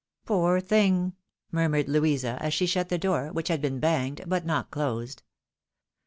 [0.25, 1.13] "Poor thing!"
[1.51, 5.21] murmured Louisa, as she shut the door, which had been banged, but not closed.